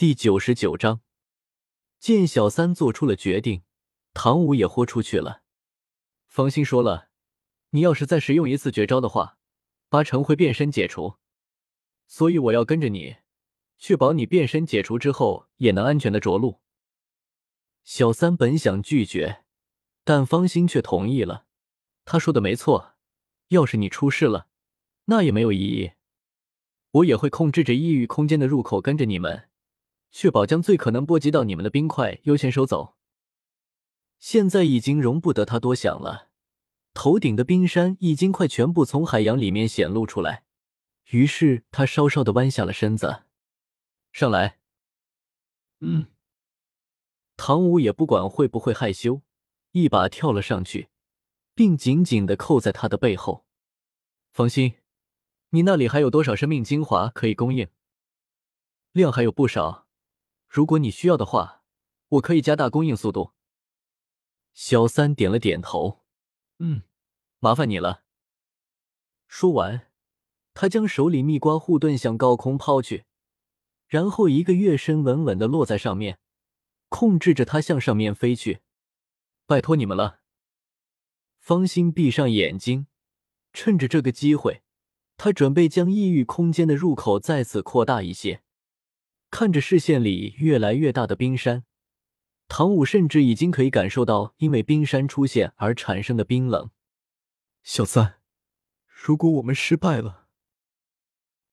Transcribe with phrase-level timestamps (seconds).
[0.00, 1.02] 第九十九章，
[1.98, 3.64] 见小三做出了决定，
[4.14, 5.42] 唐舞也豁出去了。
[6.26, 7.10] 方心说了，
[7.72, 9.36] 你要是再使用一次绝招的话，
[9.90, 11.16] 八成会变身解除。
[12.06, 13.16] 所以我要跟着你，
[13.76, 16.60] 确保你变身解除之后也能安全的着陆。
[17.84, 19.44] 小三本想拒绝，
[20.02, 21.44] 但方心却同意了。
[22.06, 22.94] 他说的没错，
[23.48, 24.46] 要是你出事了，
[25.04, 25.90] 那也没有意义。
[26.92, 29.49] 我也会控制着异域空间的入口跟着你们，
[30.10, 32.96] 确保将最可能波及到你们的冰块优先收走。
[34.18, 36.28] 现在已经容不得他多想了，
[36.92, 40.44] 头顶的冰山已经快全部从海洋里面显露出来。
[41.10, 43.24] 于是他稍稍的弯下了身子，
[44.12, 44.58] 上来。
[45.80, 46.06] 嗯，
[47.36, 49.22] 唐舞也不管会不会害羞，
[49.72, 50.90] 一把跳了上去，
[51.54, 53.46] 并紧紧的扣在他的背后。
[54.30, 54.74] 放心。
[55.52, 57.66] 你那里还有多少生命精华可以供应？
[58.92, 59.88] 量还有不少，
[60.50, 61.62] 如果你需要的话，
[62.08, 63.34] 我可以加大供应速度。
[64.52, 66.00] 小三点了点头，
[66.58, 66.82] 嗯，
[67.38, 68.02] 麻烦你了。
[69.28, 69.86] 说完，
[70.52, 73.04] 他将手里蜜瓜护盾向高空抛去，
[73.86, 76.18] 然后一个跃身稳稳的落在上面，
[76.88, 78.58] 控制着它向上面飞去。
[79.46, 80.18] 拜托你们了。
[81.38, 82.88] 方心闭上眼睛，
[83.52, 84.62] 趁着这个机会。
[85.16, 88.42] 他准备将异域空间的入口再次扩大一些，
[89.30, 91.64] 看着视线里越来越大的冰山，
[92.48, 96.70] 唐舞甚至已经可以感受到因为冰山出现而产生的冰冷。
[97.62, 98.20] 小三，
[98.86, 100.28] 如果我们失败了，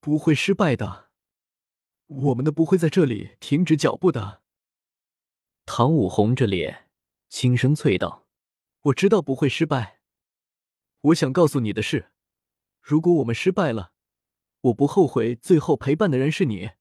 [0.00, 1.10] 不会失败的，
[2.06, 4.42] 我们的不会在这里停止脚步的。
[5.66, 6.88] 唐舞红着脸，
[7.28, 8.26] 轻声啐道
[8.82, 10.00] ：“我知道不会失败。
[11.00, 12.10] 我想告诉你的是。”
[12.80, 13.92] 如果我们失败了，
[14.60, 16.72] 我不后悔最后陪伴的人是你。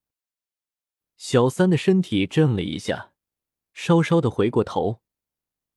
[1.26, 3.14] 小三的身体震了一下，
[3.72, 5.00] 稍稍的回过头，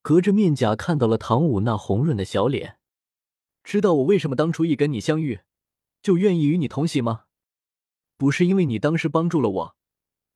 [0.03, 2.81] 隔着面甲看到了唐舞那红润的小脸。
[3.63, 5.43] 知道我为什么当初一跟你相遇，
[6.03, 7.27] 就愿意与你同行吗？
[8.17, 9.77] 不是因为你当时帮助了我，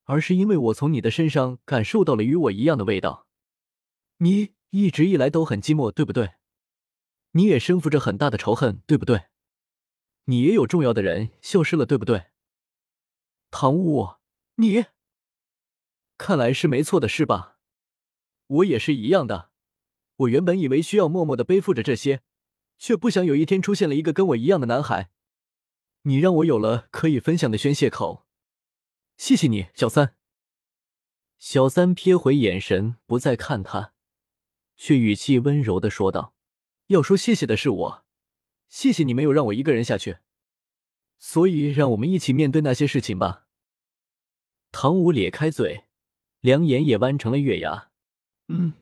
[0.05, 3.27] 而是因为我从你的身上感受到了与我一样的味道。
[4.19, 6.34] 你一直以来都很寂寞，对不对？
[7.33, 9.25] 你也身负着很大的仇恨，对不对？
[10.27, 12.27] 你也有重要的人消失了，对不对？
[13.51, 14.11] 唐舞，
[14.55, 14.87] 你
[16.21, 17.57] 看来是没错的，是吧？
[18.47, 19.51] 我也是一样的。
[20.17, 22.21] 我原本以为需要默默的背负着这些，
[22.77, 25.11] 却不想有一天出现了一个跟我一样的男孩。
[26.03, 28.27] 你让我有了可以分享的宣泄口。
[29.17, 30.15] 谢谢你，小三。
[31.39, 33.95] 小三瞥回眼神，不再看他，
[34.77, 36.35] 却语气温柔的说道
[36.89, 38.05] ：“要说谢谢的是我。”
[38.69, 40.19] 谢谢你没有让我一个人下去，
[41.19, 43.47] 所以让我们一起面对那些事情吧。
[44.71, 45.87] 唐舞咧开嘴，
[46.41, 47.91] 两眼也弯成了月牙。
[48.49, 48.73] 嗯，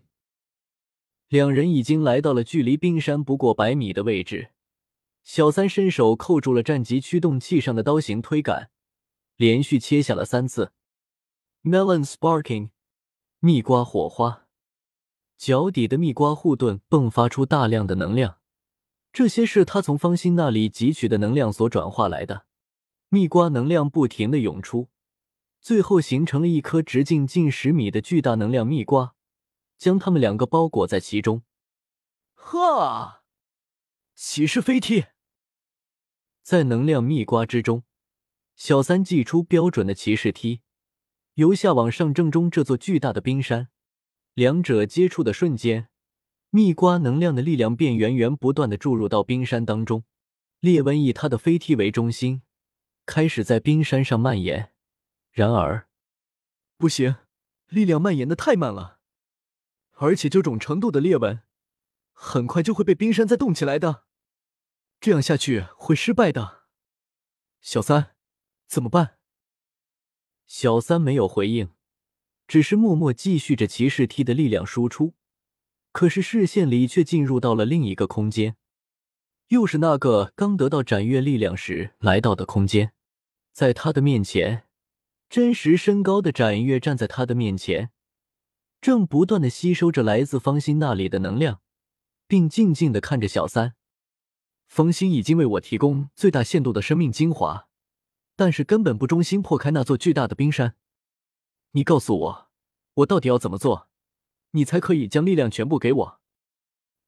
[1.29, 4.51] 两人已经来到了距离冰山不过百米的位置。
[5.23, 8.71] 小三伸手扣住了战级驱动器上的刀形推杆，
[9.37, 10.73] 连续切下了三次。
[11.63, 12.71] Melon sparking，
[13.41, 14.47] 蜜瓜火花，
[15.37, 18.39] 脚底的蜜瓜护盾迸发出大量的能量。
[19.13, 22.47] 这些是他从方心那里汲取的能量所转化来的，
[23.11, 24.89] 蜜瓜能量不停的涌出，
[25.61, 29.15] 最后形成了一颗直径近十米的巨大能量蜜瓜，
[29.77, 31.43] 将他们两个包裹在其中。
[32.35, 33.23] 呵，
[34.15, 35.07] 骑士飞踢，
[36.43, 37.83] 在能量蜜瓜之中，
[38.57, 40.63] 小三祭出标准的骑士踢，
[41.35, 43.69] 由下往上正中这座巨大的冰山，
[44.35, 45.89] 两者接触的瞬间。
[46.51, 50.05] 蜜瓜能量的力量便源源不断的注入到冰山当中，
[50.61, 52.41] 裂纹以它的飞踢为中心，
[53.05, 54.73] 开始在冰山上蔓延。
[55.39, 55.87] 然而，
[56.77, 57.15] 不行，
[57.69, 58.99] 力量蔓延的太慢了，
[59.93, 61.43] 而且这种程度的裂纹，
[62.13, 64.03] 很快就会被冰山再冻起来的，
[64.99, 66.65] 这样下去会失败的。
[67.61, 68.17] 小三，
[68.67, 69.19] 怎么办？
[70.49, 71.73] 小三没有回应，
[72.49, 75.15] 只是默默继续着骑士踢的力量输出。
[75.93, 78.57] 可是视线里却进入到了另一个空间，
[79.49, 82.93] 又是那个刚得到斩月力量时来到的空间。
[83.53, 84.68] 在他的面前，
[85.29, 87.91] 真实身高的展月站在他的面前，
[88.81, 91.61] 正不断的吸收着来自方心那里的能量，
[92.27, 93.75] 并静静的看着小三。
[94.67, 97.69] 方心已经为我提供最大限度的生命精华，
[98.37, 100.77] 但是根本不忠心破开那座巨大的冰山。
[101.73, 102.51] 你告诉我，
[102.95, 103.89] 我到底要怎么做？
[104.53, 106.21] 你才可以将力量全部给我，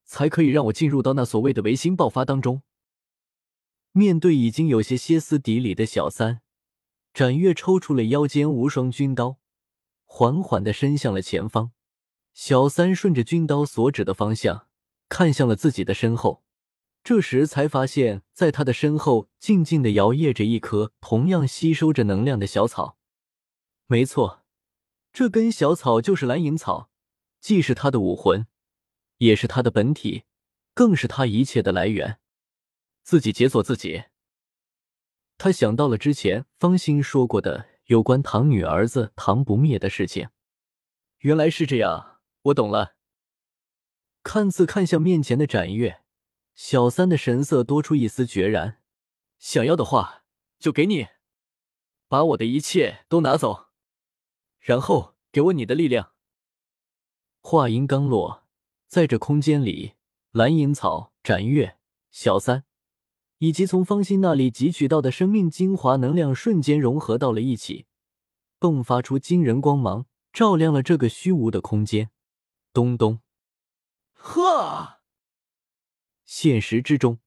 [0.05, 2.61] 才可以让我进入到那所谓的维新爆发当中。
[3.93, 6.41] 面对已经有些歇斯底里的小三，
[7.13, 9.37] 展月抽出了腰间无双军刀，
[10.05, 11.71] 缓缓的伸向了前方。
[12.33, 14.67] 小三顺着军刀所指的方向
[15.09, 16.43] 看向了自己的身后，
[17.03, 22.97] 这时才发现，在他的身后静静的摇曳着一棵同样吸收着能量的小草。
[23.87, 24.45] 没错，
[25.11, 26.89] 这根小草就是蓝银草，
[27.41, 28.47] 既是他的武魂，
[29.17, 30.23] 也是他的本体，
[30.73, 32.19] 更是他一切的来源。
[33.03, 34.05] 自己解锁自己。
[35.43, 40.29] 他想到了之前方心说过的有关唐女儿子唐不灭的事情，
[41.21, 42.93] 原来是这样，我懂了。
[44.21, 46.03] 看似看向面前的展月，
[46.53, 48.83] 小三的神色多出一丝决然。
[49.39, 50.25] 想要的话
[50.59, 51.07] 就给你，
[52.07, 53.69] 把我的一切都拿走，
[54.59, 56.11] 然后给我你的力量。
[57.39, 58.45] 话音刚落，
[58.87, 59.95] 在这空间里，
[60.29, 61.79] 蓝银草、展月、
[62.11, 62.63] 小三。
[63.41, 67.87] 以及从方心那里汲取到的生命精华能量瞬间融合到了一起，
[68.59, 72.11] 迸发出惊人光芒，照亮了这个虚无的空间。
[72.71, 73.21] 咚咚，
[74.13, 74.99] 呵！
[76.23, 77.17] 现实之中，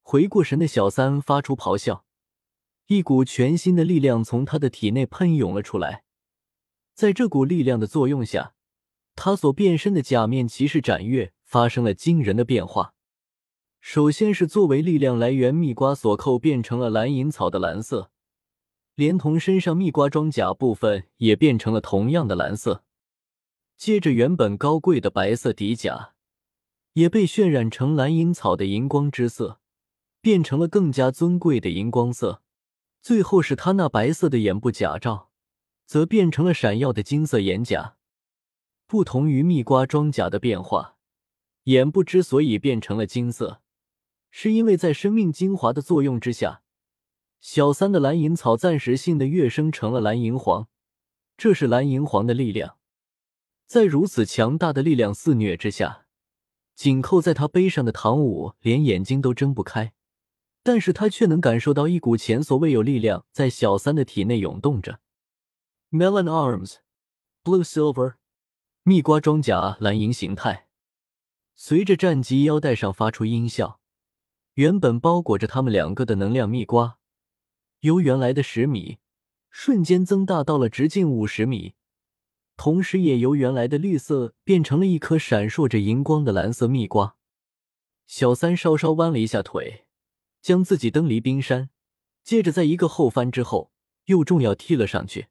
[0.00, 2.06] 回过神的小三发出咆哮，
[2.86, 6.04] 一股全新的力量从他的体内喷涌了出来。
[6.94, 8.54] 在这股力量的作用下，
[9.14, 12.94] 他所变身的假面骑士斩月发生了惊人的变化。
[13.84, 18.12] 首先是作为力量来源，蜜瓜锁扣变成了蓝银草的蓝色，
[18.94, 22.84] 连同身上蜜瓜装甲部分也变成了同样的蓝色。
[23.76, 26.14] 接着，原本高贵的白色底甲
[26.92, 29.58] 也被渲染成蓝银草的荧光之色，
[30.20, 32.40] 变成了更加尊贵的荧光色。
[33.02, 35.30] 最后是他那白色的眼部甲罩，
[35.86, 37.96] 则变成了闪耀的金色眼甲。
[38.86, 40.98] 不同于蜜瓜装甲的变化，
[41.64, 43.61] 眼部之所以变成了金色。
[44.34, 46.62] 是因为在生命精华的作用之下，
[47.38, 50.68] 小三的蓝银草暂时性的跃升成了蓝银皇，
[51.36, 52.78] 这是蓝银皇的力量。
[53.66, 56.06] 在如此强大的力量肆虐之下，
[56.74, 59.92] 紧扣在他背上的唐舞连眼睛都睁不开，
[60.62, 65.00] 但是他却能感受到一股前所未有力量在小三的体内涌动着。
[65.90, 66.76] Melon Arms
[67.44, 68.14] Blue Silver，
[68.82, 70.68] 蜜瓜装甲蓝银形态，
[71.54, 73.81] 随着战机腰带上发出音效。
[74.54, 76.98] 原本包裹着他们两个的能量蜜瓜，
[77.80, 78.98] 由原来的十米
[79.48, 81.74] 瞬间增大到了直径五十米，
[82.58, 87.16] 同时也由原来的绿色变成了一颗闪烁着荧光的蓝色蜜瓜。
[88.06, 89.86] 小三稍稍弯了一下腿，
[90.42, 91.70] 将自己蹬离冰山，
[92.22, 93.72] 接着在一个后翻之后，
[94.04, 95.28] 又重要踢了上去。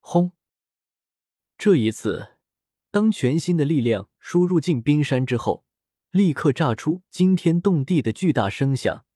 [0.00, 0.32] 轰！
[1.56, 2.30] 这一次，
[2.90, 5.64] 当全新的力量输入进冰山之后。
[6.12, 9.06] 立刻炸出惊天动地的巨大声响，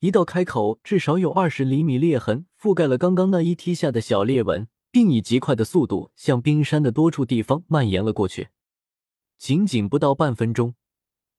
[0.00, 8.48] 一道开口至少有二十厘米裂痕覆盖了刚刚那一踢下的小裂纹，并以极快的速度向冰山的多处地方蔓延了过去。
[9.38, 10.74] 仅仅不到半分钟，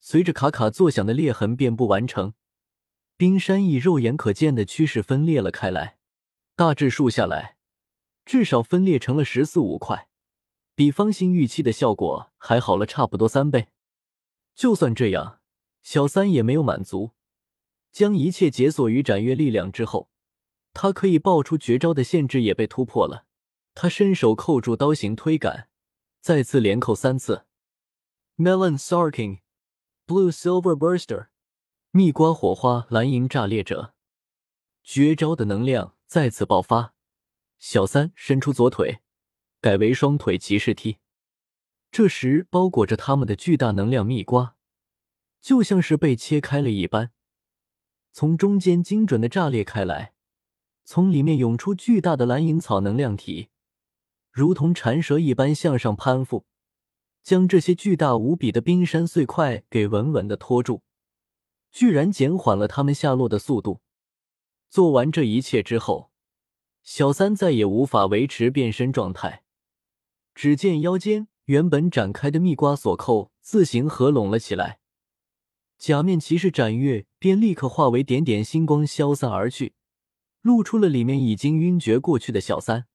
[0.01, 2.33] 随着卡卡作响的裂痕遍布完成，
[3.15, 5.99] 冰山以肉眼可见的趋势分裂了开来。
[6.55, 7.57] 大致数下来，
[8.25, 10.07] 至少分裂成了十四五块，
[10.73, 13.67] 比方心预期的效果还好了差不多三倍。
[14.55, 15.41] 就算这样，
[15.83, 17.11] 小三也没有满足。
[17.91, 20.09] 将一切解锁于斩月力量之后，
[20.73, 23.25] 他可以爆出绝招的限制也被突破了。
[23.73, 25.69] 他伸手扣住刀形推杆，
[26.21, 27.45] 再次连扣三次。
[28.37, 29.39] Melon Sarking
[30.07, 31.27] Blue Silver Burster，
[31.91, 33.93] 蜜瓜火花蓝银炸裂者，
[34.83, 36.93] 绝招的能量再次爆发。
[37.59, 38.99] 小三伸出左腿，
[39.61, 40.97] 改为双腿骑士踢。
[41.97, 44.57] 这时，包裹着他们的巨大能量蜜瓜，
[45.39, 47.13] 就像是被切开了一般，
[48.11, 50.13] 从中间精准的炸裂开来，
[50.83, 53.47] 从里面涌出巨大的蓝银草能量体，
[54.29, 56.45] 如同缠蛇一般向上攀附，
[57.23, 60.81] 将这些巨大无比的冰山碎块给稳稳的拖住，
[61.71, 63.79] 居然减缓了他们下落的速度。
[64.69, 66.11] 做完这一切之后，
[66.83, 69.45] 小三再也无法维持变身状态，
[70.33, 71.29] 只见腰间。
[71.45, 74.79] 原本展开的蜜瓜锁扣自行合拢了起来，
[75.77, 79.75] 假面骑士斩月便立刻化为点点星光消散而去，
[80.41, 82.85] 露出了里面已经晕厥过去的小三。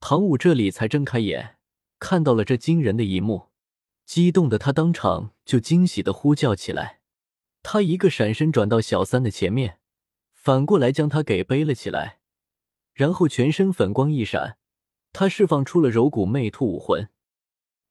[0.00, 1.56] 唐舞这里才睁开眼，
[1.98, 3.48] 看到了这惊人的一幕，
[4.06, 7.00] 激动的他当场就惊喜的呼叫起来。
[7.62, 9.80] 他一个闪身转到小三的前面，
[10.32, 12.20] 反过来将他给背了起来，
[12.94, 14.56] 然后全身粉光一闪，
[15.12, 17.10] 他释放出了柔骨魅兔武魂。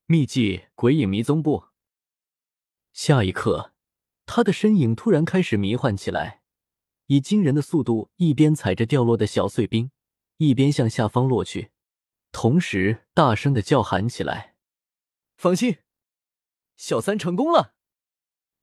[0.08, 1.66] 秘技鬼影迷踪步。
[2.94, 3.74] 下一刻，
[4.28, 6.44] 他的身影突然开始迷幻起来，
[7.08, 9.90] 以惊人的速度一边踩着掉落的小碎冰，
[10.38, 11.72] 一边向下方落去。
[12.32, 14.56] 同时大声的叫喊起来
[15.36, 15.80] ：“放心，
[16.78, 17.74] 小三成功了！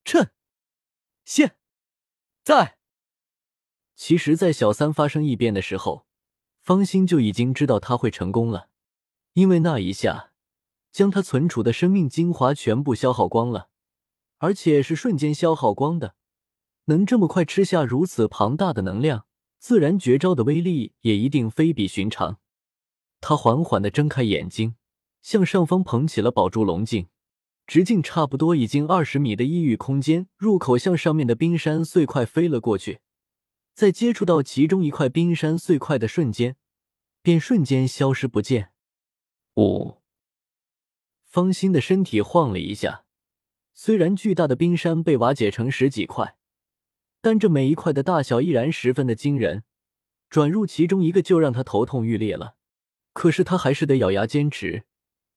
[0.05, 0.31] 趁
[1.25, 1.57] 现
[2.45, 2.79] 在！”
[3.97, 6.07] 其实，在小三发生异变的时候，
[6.61, 8.69] 方心就已经知道他会成功了，
[9.33, 10.32] 因为那一下
[10.93, 13.69] 将他存储的生命精华全部消耗光了，
[14.39, 16.15] 而且是瞬间消耗光的。
[16.85, 19.25] 能这么快吃下如此庞大的能量，
[19.59, 22.39] 自然绝招的威力也一定非比寻常。
[23.21, 24.75] 他缓缓的睁开眼睛，
[25.23, 27.07] 向上方捧起了宝珠龙镜，
[27.67, 32.99] 直径差不多已经二十米的异域空间入口向上面的冰山碎块飞了过去。
[33.75, 36.57] 在接触到其中一块冰山碎块的瞬间，
[37.23, 38.73] 便瞬间消失不见。
[39.57, 40.02] 五，
[41.33, 43.07] 方心的身体晃了一下，
[43.73, 46.37] 虽然巨大的冰山被瓦解成十几块，
[47.23, 49.65] 但这每一块的大小依然十分的惊人。
[50.29, 52.57] 转入其中一个就让他头痛欲裂了，
[53.15, 54.85] 可是他还是得咬牙坚持，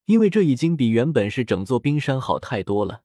[0.03, 3.03] 因为这已经比原本是整座冰山好太多了。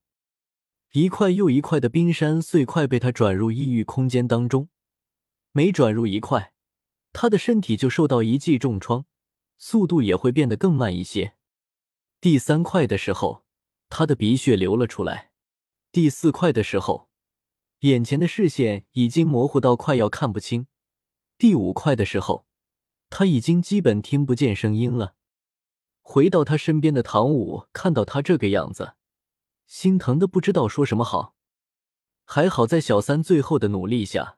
[0.91, 4.69] 一块又一块的冰山碎块被他转入异域空间当中。
[5.53, 6.53] 每转入一块，
[7.13, 9.05] 他的身体就受到一记重创，
[9.59, 11.35] 速度也会变得更慢一些。
[12.21, 13.45] 第三块的时候，
[13.89, 15.31] 他的鼻血流了出来；
[15.91, 17.09] 第四块的时候，
[17.81, 20.67] 眼前的视线已经模糊到快要看不清；
[21.39, 22.45] 第五块的时候，
[23.09, 25.15] 他已经基本听不见声音了。
[26.03, 28.97] 回到他身边的唐舞看到他这个样子，
[29.67, 31.35] 心疼的不知道说什么好。
[32.27, 34.37] 还好在小三最后的努力下。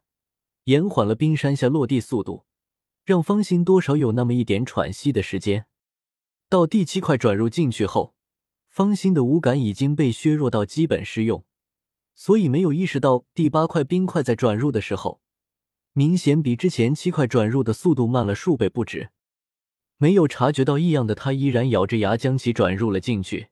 [0.67, 2.47] 延缓了冰山下落地速度，
[3.05, 5.67] 让方心多少有那么一点喘息的时间。
[6.53, 8.15] 到第七块转入进去后，
[8.69, 11.47] 方心的五感已经被削弱到基本失用，
[12.15, 15.23] 所以没有意识到第八块冰块在转入的时候，
[15.95, 19.13] 明显比之前七块转入的速度慢了数倍不止。
[19.97, 23.49] 没有察觉到异样的他，依然咬着牙将其转入了进去。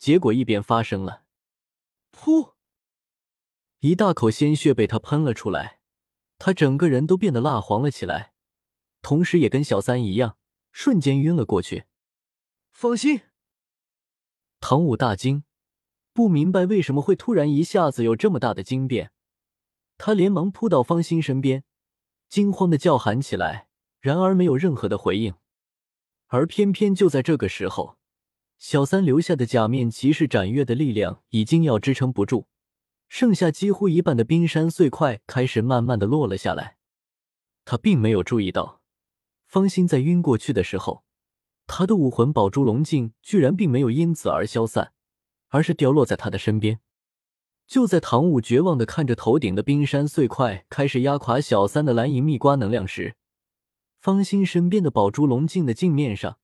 [0.00, 1.22] 结果异变发生了，
[2.10, 2.54] 噗！
[3.78, 5.78] 一大口鲜血被他喷了出来。
[6.38, 8.32] 他整个人都变得蜡黄了起来，
[9.02, 10.36] 同时也跟小三一样，
[10.72, 11.84] 瞬间晕了过去。
[12.74, 13.20] 放心，
[14.58, 15.44] 唐武大惊，
[16.12, 19.12] 不明白为什么会突然一下子有这么大的惊变。
[19.96, 21.62] 他连忙扑到方心身边，
[22.28, 23.68] 惊慌的叫喊起来，
[24.00, 25.34] 然而没有任何的回应。
[26.26, 27.96] 而偏偏就在这个时候，
[28.58, 32.48] 小三留下的假面骑士斩月的力量已经要支撑不住。
[33.08, 36.76] 剩下几乎一半的冰山碎块开始慢慢的落了下来，
[37.64, 38.82] 他并没有注意到，
[39.46, 41.03] 方心在晕过去的时候，
[41.66, 44.92] 他的武魂宝珠龙镜居然并没有因此而消散，
[45.48, 46.80] 而是掉落在他的身边。
[47.66, 53.14] 就在唐舞绝望的看着头顶的冰山碎块开始压垮小三的蓝银蜜瓜能量时，
[54.00, 56.38] 方心身边的宝珠龙镜的镜面上，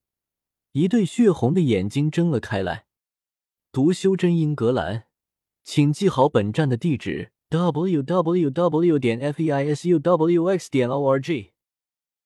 [0.73, 2.87] 一对血红的眼睛睁了开来。
[3.71, 5.05] 独修真英格兰。
[5.63, 8.99] 请记好本站的地址：w w w.
[8.99, 10.71] 点 f e i s u w x.
[10.71, 11.53] 点 o r g。